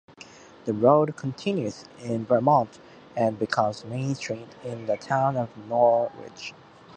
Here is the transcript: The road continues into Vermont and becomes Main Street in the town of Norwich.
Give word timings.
The 0.65 0.73
road 0.73 1.15
continues 1.15 1.85
into 1.99 2.25
Vermont 2.25 2.79
and 3.15 3.37
becomes 3.37 3.85
Main 3.85 4.15
Street 4.15 4.47
in 4.63 4.87
the 4.87 4.97
town 4.97 5.37
of 5.37 5.55
Norwich. 5.67 6.55